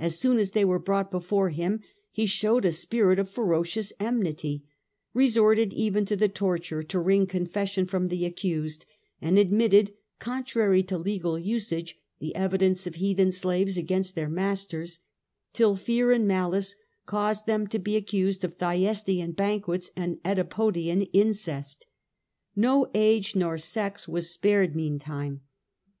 As 0.00 0.18
soon 0.18 0.40
as 0.40 0.50
they 0.50 0.64
were 0.64 0.80
brought 0.80 1.08
before 1.08 1.50
him 1.50 1.82
he 2.10 2.26
showed 2.26 2.64
a 2.64 2.72
spirit 2.72 3.20
of 3.20 3.30
ferocious 3.30 3.92
enmity, 4.00 4.64
resorted 5.14 5.72
even 5.72 6.04
to 6.06 6.16
the 6.16 6.28
torture 6.28 6.82
to 6.82 6.98
wring 6.98 7.28
confession 7.28 7.86
from 7.86 8.08
the 8.08 8.24
accused, 8.24 8.86
and 9.20 9.38
admitted, 9.38 9.92
contrary 10.18 10.82
to 10.82 10.98
legal 10.98 11.38
usage, 11.38 11.96
the 12.18 12.34
evidence 12.34 12.88
of 12.88 12.96
heathen 12.96 13.30
slaves 13.30 13.76
against 13.78 14.16
their 14.16 14.28
masters, 14.28 14.98
till 15.52 15.78
rear 15.86 16.10
and 16.10 16.26
malice 16.26 16.74
caused 17.06 17.46
them 17.46 17.68
to 17.68 17.78
be 17.78 17.94
accused 17.94 18.42
of 18.42 18.58
* 18.58 18.58
Thyestean 18.58 19.30
banquets 19.30 19.92
and 19.94 20.20
CEdipodean 20.24 21.08
incest. 21.12 21.86
No 22.56 22.90
age 22.94 23.36
nor 23.36 23.56
sex 23.58 24.08
was 24.08 24.28
cH. 24.36 24.40
VI. 24.40 24.40
The 24.42 24.48
Empire 24.48 24.62
a 24.62 24.66
7 24.66 24.70
td 24.72 24.72
Christianity, 24.72 24.74
143 24.74 24.74
spared 24.74 24.74
meantime. 24.74 25.40